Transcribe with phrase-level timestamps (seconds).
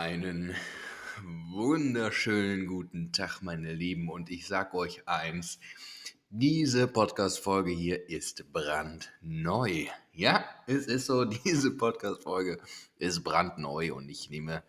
[0.00, 0.54] Einen
[1.52, 4.08] wunderschönen guten Tag, meine Lieben.
[4.08, 5.58] Und ich sag euch eins:
[6.30, 9.84] Diese Podcast-Folge hier ist brandneu.
[10.14, 12.60] Ja, es ist so, diese Podcast-Folge
[12.96, 14.62] ist brandneu und ich nehme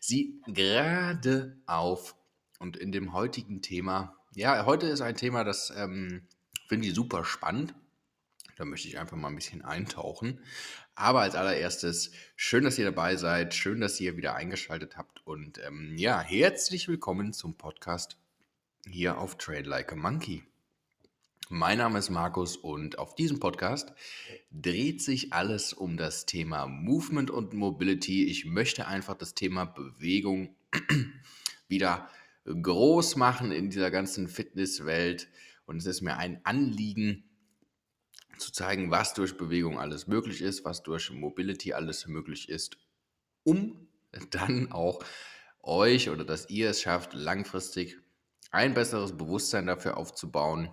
[0.00, 2.16] sie gerade auf.
[2.58, 6.22] Und in dem heutigen Thema, ja, heute ist ein Thema, das ähm,
[6.66, 7.72] finde ich super spannend.
[8.56, 10.40] Da möchte ich einfach mal ein bisschen eintauchen.
[10.98, 15.60] Aber als allererstes, schön, dass ihr dabei seid, schön, dass ihr wieder eingeschaltet habt und
[15.66, 18.16] ähm, ja, herzlich willkommen zum Podcast
[18.88, 20.42] hier auf Trade Like a Monkey.
[21.50, 23.92] Mein Name ist Markus und auf diesem Podcast
[24.50, 28.24] dreht sich alles um das Thema Movement und Mobility.
[28.24, 30.56] Ich möchte einfach das Thema Bewegung
[31.68, 32.08] wieder
[32.46, 35.28] groß machen in dieser ganzen Fitnesswelt
[35.66, 37.24] und es ist mir ein Anliegen,
[38.38, 42.78] zu zeigen, was durch Bewegung alles möglich ist, was durch Mobility alles möglich ist,
[43.44, 43.88] um
[44.30, 45.02] dann auch
[45.62, 47.98] euch oder dass ihr es schafft, langfristig
[48.50, 50.70] ein besseres Bewusstsein dafür aufzubauen,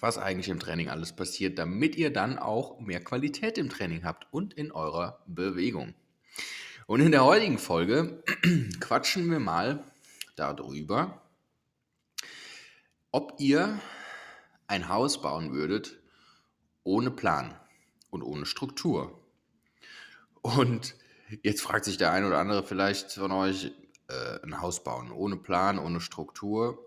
[0.00, 4.26] was eigentlich im Training alles passiert, damit ihr dann auch mehr Qualität im Training habt
[4.32, 5.94] und in eurer Bewegung.
[6.86, 8.24] Und in der heutigen Folge
[8.80, 9.84] quatschen wir mal
[10.34, 11.22] darüber,
[13.12, 13.78] ob ihr
[14.66, 16.01] ein Haus bauen würdet,
[16.84, 17.54] ohne Plan
[18.10, 19.20] und ohne Struktur.
[20.42, 20.94] Und
[21.42, 23.72] jetzt fragt sich der eine oder andere vielleicht von euch,
[24.08, 26.86] äh, ein Haus bauen ohne Plan, ohne Struktur.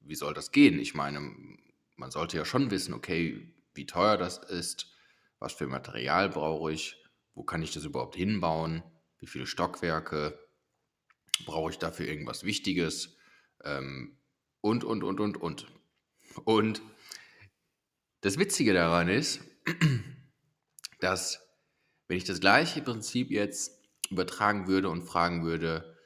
[0.00, 0.78] Wie soll das gehen?
[0.78, 1.20] Ich meine,
[1.96, 4.92] man sollte ja schon wissen, okay, wie teuer das ist,
[5.38, 7.02] was für Material brauche ich,
[7.34, 8.82] wo kann ich das überhaupt hinbauen,
[9.18, 10.38] wie viele Stockwerke,
[11.46, 13.16] brauche ich dafür irgendwas Wichtiges
[13.64, 14.18] ähm,
[14.60, 15.66] und, und, und, und, und.
[16.44, 16.82] Und
[18.20, 19.40] das Witzige daran ist,
[21.00, 21.40] dass
[22.08, 25.96] wenn ich das gleiche Prinzip jetzt übertragen würde und fragen würde,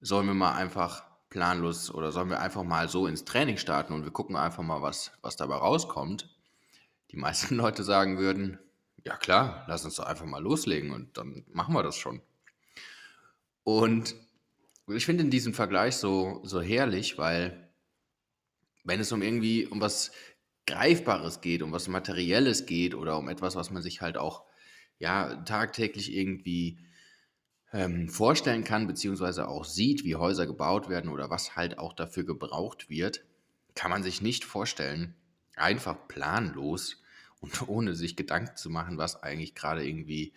[0.00, 4.04] sollen wir mal einfach planlos oder sollen wir einfach mal so ins Training starten und
[4.04, 6.28] wir gucken einfach mal, was, was dabei rauskommt,
[7.10, 8.58] die meisten Leute sagen würden,
[9.04, 12.20] ja klar, lass uns doch einfach mal loslegen und dann machen wir das schon.
[13.64, 14.14] Und
[14.88, 17.70] ich finde diesen Vergleich so, so herrlich, weil
[18.84, 20.10] wenn es um irgendwie um was
[20.66, 24.44] Greifbares geht, um was Materielles geht oder um etwas, was man sich halt auch
[24.98, 26.78] ja tagtäglich irgendwie
[27.72, 32.24] ähm, vorstellen kann, beziehungsweise auch sieht, wie Häuser gebaut werden oder was halt auch dafür
[32.24, 33.24] gebraucht wird,
[33.74, 35.14] kann man sich nicht vorstellen,
[35.56, 37.02] einfach planlos
[37.40, 40.32] und ohne sich Gedanken zu machen, was eigentlich gerade irgendwie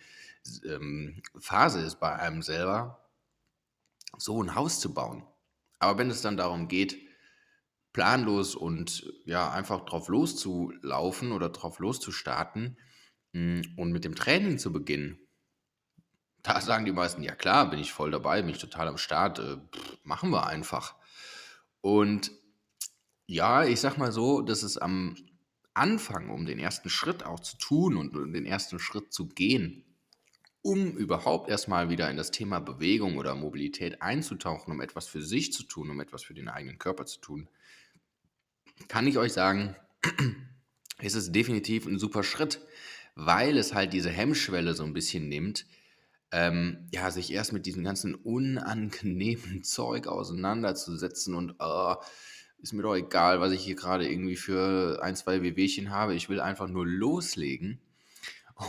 [0.64, 3.04] ähm, Phase ist bei einem selber,
[4.18, 5.24] so ein Haus zu bauen.
[5.78, 6.96] Aber wenn es dann darum geht,
[7.96, 12.76] planlos und ja, einfach drauf loszulaufen oder drauf loszustarten
[13.32, 15.18] hm, und mit dem Training zu beginnen.
[16.42, 19.38] Da sagen die meisten, ja klar, bin ich voll dabei, bin ich total am Start,
[19.38, 19.56] äh,
[20.02, 20.94] machen wir einfach.
[21.80, 22.32] Und
[23.24, 25.16] ja, ich sag mal so, dass es am
[25.72, 29.86] Anfang, um den ersten Schritt auch zu tun und um den ersten Schritt zu gehen,
[30.60, 35.54] um überhaupt erstmal wieder in das Thema Bewegung oder Mobilität einzutauchen, um etwas für sich
[35.54, 37.48] zu tun, um etwas für den eigenen Körper zu tun,
[38.88, 39.76] kann ich euch sagen,
[41.00, 42.60] ist es definitiv ein super Schritt,
[43.14, 45.66] weil es halt diese Hemmschwelle so ein bisschen nimmt,
[46.32, 51.94] ähm, ja, sich erst mit diesem ganzen unangenehmen Zeug auseinanderzusetzen und äh,
[52.58, 56.14] ist mir doch egal, was ich hier gerade irgendwie für ein, zwei WWchen habe.
[56.14, 57.80] Ich will einfach nur loslegen.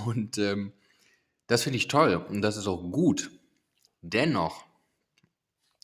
[0.06, 0.74] Und ähm,
[1.48, 3.32] das finde ich toll und das ist auch gut.
[4.02, 4.67] Dennoch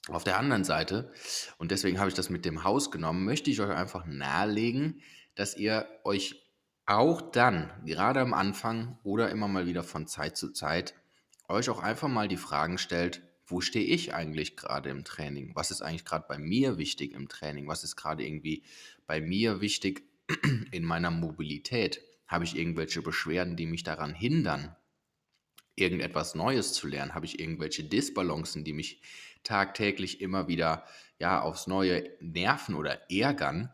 [0.09, 1.11] auf der anderen Seite,
[1.57, 5.01] und deswegen habe ich das mit dem Haus genommen, möchte ich euch einfach nahelegen,
[5.35, 6.43] dass ihr euch
[6.85, 10.95] auch dann, gerade am Anfang oder immer mal wieder von Zeit zu Zeit,
[11.47, 15.51] euch auch einfach mal die Fragen stellt, wo stehe ich eigentlich gerade im Training?
[15.55, 17.67] Was ist eigentlich gerade bei mir wichtig im Training?
[17.67, 18.63] Was ist gerade irgendwie
[19.05, 20.03] bei mir wichtig
[20.71, 22.01] in meiner Mobilität?
[22.27, 24.75] Habe ich irgendwelche Beschwerden, die mich daran hindern,
[25.75, 27.15] irgendetwas Neues zu lernen?
[27.15, 29.01] Habe ich irgendwelche Disbalancen, die mich
[29.43, 30.85] tagtäglich immer wieder
[31.19, 33.71] ja aufs Neue nerven oder ärgern?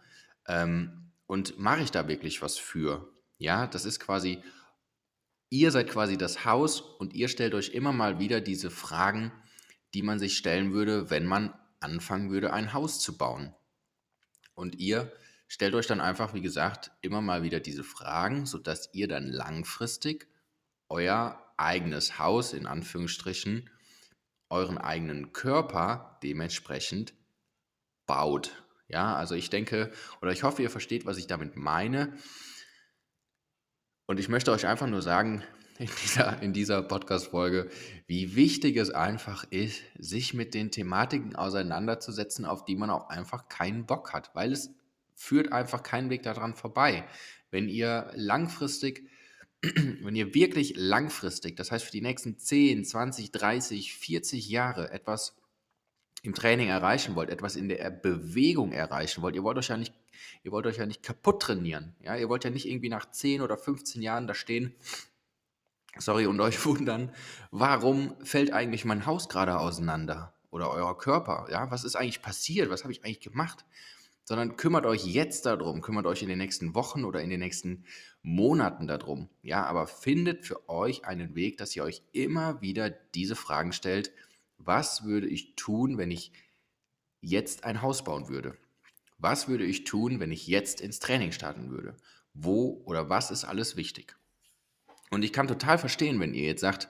[0.47, 3.13] Ähm, und mache ich da wirklich was für?
[3.37, 4.41] Ja, das ist quasi,
[5.49, 9.31] ihr seid quasi das Haus und ihr stellt euch immer mal wieder diese Fragen,
[9.93, 13.53] die man sich stellen würde, wenn man anfangen würde, ein Haus zu bauen.
[14.53, 15.11] Und ihr
[15.47, 20.28] stellt euch dann einfach, wie gesagt, immer mal wieder diese Fragen, sodass ihr dann langfristig
[20.89, 23.69] euer eigenes Haus in Anführungsstrichen,
[24.49, 27.13] euren eigenen Körper dementsprechend
[28.05, 28.63] baut.
[28.87, 29.91] Ja, also ich denke
[30.21, 32.13] oder ich hoffe, ihr versteht, was ich damit meine.
[34.07, 35.43] Und ich möchte euch einfach nur sagen,
[35.79, 37.69] in dieser, in dieser Podcast-Folge,
[38.07, 43.47] wie wichtig es einfach ist, sich mit den Thematiken auseinanderzusetzen, auf die man auch einfach
[43.47, 44.71] keinen Bock hat, weil es
[45.13, 47.07] führt einfach keinen Weg daran vorbei.
[47.51, 49.08] Wenn ihr langfristig,
[49.61, 55.35] wenn ihr wirklich langfristig, das heißt für die nächsten 10, 20, 30, 40 Jahre etwas
[56.23, 59.93] im Training erreichen wollt, etwas in der Bewegung erreichen wollt, ihr wollt euch ja nicht,
[60.43, 61.95] ihr wollt euch ja nicht kaputt trainieren.
[62.01, 62.15] Ja?
[62.15, 64.73] Ihr wollt ja nicht irgendwie nach 10 oder 15 Jahren da stehen,
[65.97, 67.13] sorry, und euch wundern,
[67.51, 70.33] warum fällt eigentlich mein Haus gerade auseinander?
[70.51, 72.69] Oder euer Körper, ja, was ist eigentlich passiert?
[72.69, 73.65] Was habe ich eigentlich gemacht?
[74.29, 77.83] Sondern kümmert euch jetzt darum, kümmert euch in den nächsten Wochen oder in den nächsten
[78.21, 79.27] Monaten darum.
[79.41, 84.11] Ja, aber findet für euch einen Weg, dass ihr euch immer wieder diese Fragen stellt,
[84.59, 86.31] was würde ich tun, wenn ich
[87.21, 88.55] jetzt ein Haus bauen würde?
[89.17, 91.97] Was würde ich tun, wenn ich jetzt ins Training starten würde?
[92.35, 94.15] Wo oder was ist alles wichtig?
[95.09, 96.87] Und ich kann total verstehen, wenn ihr jetzt sagt,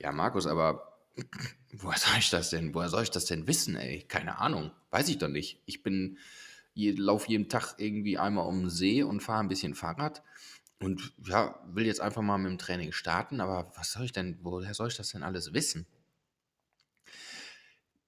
[0.00, 0.98] ja, Markus, aber
[1.74, 2.74] woher soll ich das denn?
[2.74, 4.02] Woher soll ich das denn wissen, ey?
[4.02, 4.72] Keine Ahnung.
[4.90, 5.62] Weiß ich doch nicht.
[5.64, 6.18] Ich bin,
[6.74, 10.22] laufe jeden Tag irgendwie einmal um den See und fahre ein bisschen Fahrrad
[10.80, 14.38] und ja, will jetzt einfach mal mit dem Training starten, aber was soll ich denn,
[14.42, 15.86] woher soll ich das denn alles wissen?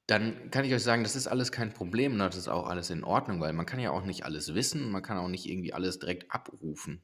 [0.07, 2.91] Dann kann ich euch sagen, das ist alles kein Problem und das ist auch alles
[2.91, 5.47] in Ordnung, weil man kann ja auch nicht alles wissen und man kann auch nicht
[5.47, 7.01] irgendwie alles direkt abrufen.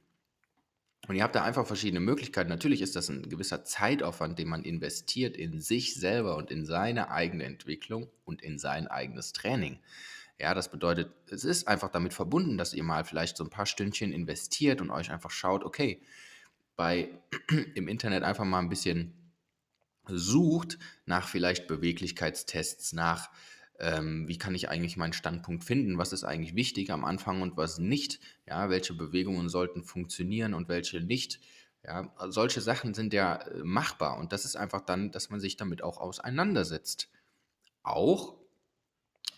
[1.08, 2.50] Und ihr habt da einfach verschiedene Möglichkeiten.
[2.50, 7.10] Natürlich ist das ein gewisser Zeitaufwand, den man investiert in sich selber und in seine
[7.10, 9.78] eigene Entwicklung und in sein eigenes Training.
[10.40, 13.66] Ja, das bedeutet, es ist einfach damit verbunden, dass ihr mal vielleicht so ein paar
[13.66, 16.02] Stündchen investiert und euch einfach schaut, okay,
[16.76, 17.10] bei
[17.74, 19.12] im Internet einfach mal ein bisschen
[20.06, 23.28] sucht nach vielleicht Beweglichkeitstests, nach
[23.78, 27.58] ähm, wie kann ich eigentlich meinen Standpunkt finden, was ist eigentlich wichtig am Anfang und
[27.58, 31.40] was nicht, ja, welche Bewegungen sollten funktionieren und welche nicht.
[31.84, 35.58] Ja, solche Sachen sind ja äh, machbar und das ist einfach dann, dass man sich
[35.58, 37.10] damit auch auseinandersetzt.
[37.82, 38.39] Auch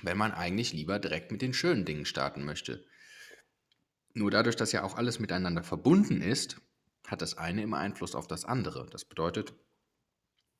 [0.02, 2.84] wenn man eigentlich lieber direkt mit den schönen Dingen starten möchte.
[4.14, 6.60] Nur dadurch, dass ja auch alles miteinander verbunden ist,
[7.06, 8.87] hat das eine immer Einfluss auf das andere.
[8.90, 9.54] Das bedeutet,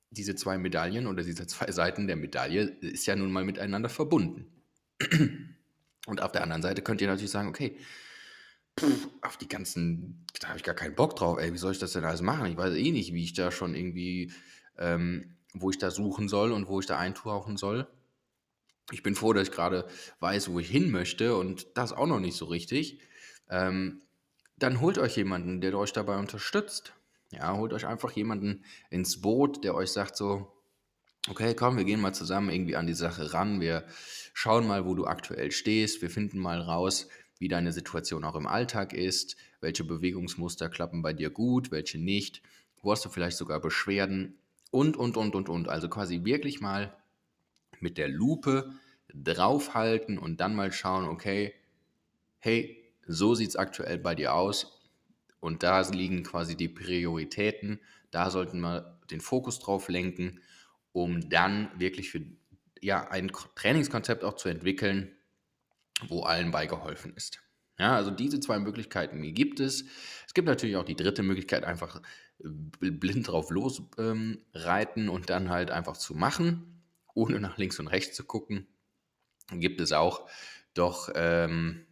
[0.09, 4.63] diese zwei Medaillen oder diese zwei Seiten der Medaille ist ja nun mal miteinander verbunden.
[6.05, 7.77] Und auf der anderen Seite könnt ihr natürlich sagen, okay,
[8.79, 11.79] pff, auf die ganzen, da habe ich gar keinen Bock drauf, ey, wie soll ich
[11.79, 12.45] das denn alles machen?
[12.47, 14.33] Ich weiß eh nicht, wie ich da schon irgendwie,
[14.77, 17.87] ähm, wo ich da suchen soll und wo ich da eintauchen soll.
[18.91, 19.87] Ich bin froh, dass ich gerade
[20.19, 22.99] weiß, wo ich hin möchte und das auch noch nicht so richtig.
[23.49, 24.01] Ähm,
[24.57, 26.93] dann holt euch jemanden, der euch dabei unterstützt.
[27.31, 30.53] Ja, holt euch einfach jemanden ins Boot, der euch sagt so,
[31.29, 33.61] okay, komm, wir gehen mal zusammen irgendwie an die Sache ran.
[33.61, 33.85] Wir
[34.33, 36.01] schauen mal, wo du aktuell stehst.
[36.01, 37.07] Wir finden mal raus,
[37.39, 42.41] wie deine Situation auch im Alltag ist, welche Bewegungsmuster klappen bei dir gut, welche nicht,
[42.81, 44.37] wo hast du vielleicht sogar Beschwerden
[44.71, 45.69] und, und, und, und, und.
[45.69, 46.95] Also quasi wirklich mal
[47.81, 48.73] mit der Lupe
[49.13, 51.53] draufhalten und dann mal schauen, okay,
[52.39, 54.81] hey, so sieht es aktuell bei dir aus.
[55.39, 57.79] Und da liegen quasi die Prioritäten.
[58.11, 60.39] Da sollten wir den Fokus drauf lenken,
[60.93, 62.21] um dann wirklich für
[62.81, 65.11] ja, ein Trainingskonzept auch zu entwickeln,
[66.07, 67.39] wo allen beigeholfen ist.
[67.79, 69.85] Ja, also diese zwei Möglichkeiten gibt es.
[70.27, 72.01] Es gibt natürlich auch die dritte Möglichkeit, einfach
[72.39, 76.72] äh, blind drauf losreiten ähm, und dann halt einfach zu machen,
[77.13, 78.67] ohne nach links und rechts zu gucken.
[79.51, 80.29] Gibt es auch.
[80.73, 81.85] Doch ähm,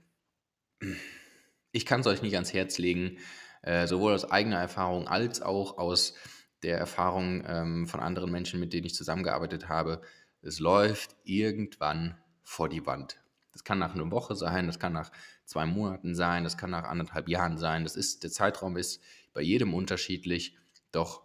[1.71, 3.17] ich kann es euch nicht ans Herz legen,
[3.61, 6.15] äh, sowohl aus eigener Erfahrung als auch aus
[6.63, 10.01] der Erfahrung ähm, von anderen Menschen, mit denen ich zusammengearbeitet habe.
[10.41, 13.21] Es läuft irgendwann vor die Wand.
[13.51, 15.11] Das kann nach einer Woche sein, das kann nach
[15.45, 17.83] zwei Monaten sein, das kann nach anderthalb Jahren sein.
[17.83, 19.01] Das ist, der Zeitraum ist
[19.33, 20.57] bei jedem unterschiedlich,
[20.91, 21.23] doch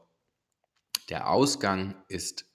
[1.08, 2.46] der Ausgang ist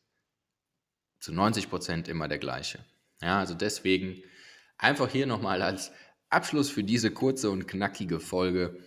[1.22, 2.84] zu 90 Prozent immer der gleiche.
[3.22, 4.22] Ja, also deswegen
[4.78, 5.94] einfach hier nochmal als
[6.30, 8.78] Abschluss für diese kurze und knackige Folge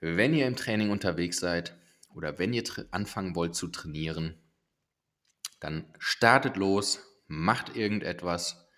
[0.00, 1.76] wenn ihr im Training unterwegs seid
[2.14, 4.34] oder wenn ihr anfangen wollt zu trainieren,
[5.60, 8.68] dann startet los, macht irgendetwas,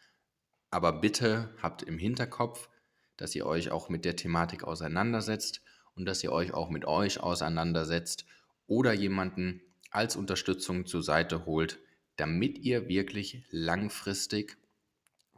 [0.71, 2.71] aber bitte habt im Hinterkopf,
[3.17, 5.61] dass ihr euch auch mit der Thematik auseinandersetzt
[5.95, 8.25] und dass ihr euch auch mit euch auseinandersetzt
[8.67, 11.81] oder jemanden als Unterstützung zur Seite holt,
[12.17, 14.59] damit ihr wirklich langfristig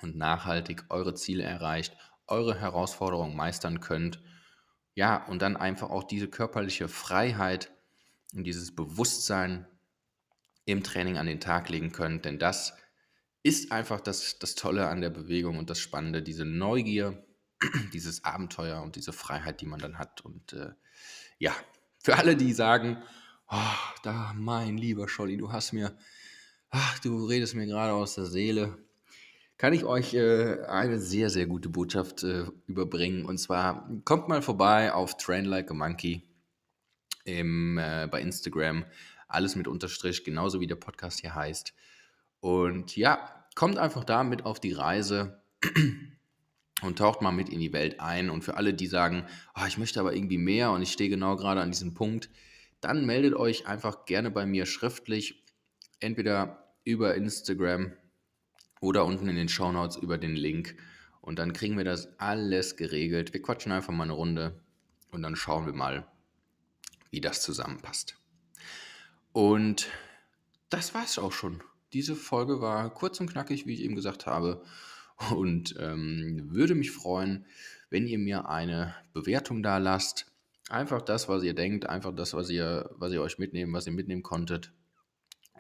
[0.01, 4.21] und nachhaltig eure Ziele erreicht, eure Herausforderungen meistern könnt
[4.95, 7.73] ja, und dann einfach auch diese körperliche Freiheit
[8.35, 9.67] und dieses Bewusstsein
[10.65, 12.75] im Training an den Tag legen könnt, denn das
[13.43, 17.25] ist einfach das, das Tolle an der Bewegung und das Spannende, diese Neugier,
[17.93, 20.21] dieses Abenteuer und diese Freiheit, die man dann hat.
[20.21, 20.71] Und äh,
[21.39, 21.53] ja,
[21.99, 23.03] für alle, die sagen,
[23.55, 25.95] Ach, da, mein lieber Scholli, du hast mir,
[26.73, 28.79] ach, du redest mir gerade aus der Seele.
[29.59, 33.25] Kann ich euch äh, eine sehr, sehr gute Botschaft äh, überbringen.
[33.25, 36.23] Und zwar kommt mal vorbei auf Train Like a Monkey
[37.25, 38.85] im, äh, bei Instagram.
[39.29, 41.75] Alles mit Unterstrich, genauso wie der Podcast hier heißt.
[42.41, 45.43] Und ja, kommt einfach da mit auf die Reise
[46.83, 48.31] und taucht mal mit in die Welt ein.
[48.31, 51.37] Und für alle, die sagen, oh, ich möchte aber irgendwie mehr und ich stehe genau
[51.37, 52.31] gerade an diesem Punkt,
[52.81, 55.42] dann meldet euch einfach gerne bei mir schriftlich,
[56.03, 57.93] entweder über Instagram
[58.81, 60.77] oder unten in den Show Notes über den Link.
[61.21, 63.33] Und dann kriegen wir das alles geregelt.
[63.33, 64.61] Wir quatschen einfach mal eine Runde
[65.13, 66.07] und dann schauen wir mal,
[67.11, 68.17] wie das zusammenpasst.
[69.33, 69.89] Und
[70.69, 71.63] das war es auch schon.
[71.93, 74.63] Diese Folge war kurz und knackig, wie ich eben gesagt habe.
[75.31, 77.47] Und ähm, würde mich freuen,
[77.91, 80.27] wenn ihr mir eine Bewertung da lasst.
[80.71, 83.93] Einfach das, was ihr denkt, einfach das, was ihr, was ihr euch mitnehmen, was ihr
[83.93, 84.73] mitnehmen konntet.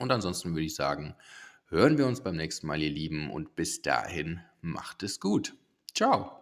[0.02, 1.14] Und ansonsten würde ich sagen,
[1.68, 3.30] hören wir uns beim nächsten Mal, ihr Lieben.
[3.30, 5.54] Und bis dahin, macht es gut.
[5.94, 6.41] Ciao.